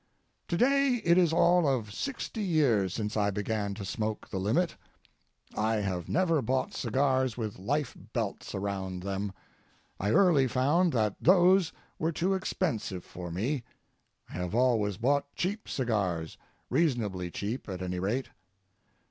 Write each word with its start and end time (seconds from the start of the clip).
To 0.47 0.57
day 0.57 0.95
it 1.05 1.19
is 1.19 1.31
all 1.31 1.67
of 1.67 1.93
sixty 1.93 2.41
years 2.41 2.91
since 2.95 3.15
I 3.15 3.29
began 3.29 3.75
to 3.75 3.85
smoke 3.85 4.27
the 4.29 4.39
limit. 4.39 4.75
I 5.55 5.75
have 5.75 6.09
never 6.09 6.41
bought 6.41 6.73
cigars 6.73 7.37
with 7.37 7.59
life 7.59 7.95
belts 8.11 8.55
around 8.55 9.03
them. 9.03 9.31
I 9.99 10.09
early 10.09 10.47
found 10.47 10.91
that 10.93 11.17
those 11.21 11.71
were 11.99 12.11
too 12.11 12.33
expensive 12.33 13.05
for 13.05 13.29
me: 13.29 13.61
I 14.29 14.33
have 14.33 14.55
always 14.55 14.97
bought 14.97 15.35
cheap 15.35 15.69
cigars—reasonably 15.69 17.29
cheap, 17.29 17.69
at 17.69 17.83
any 17.83 17.99
rate. 17.99 18.29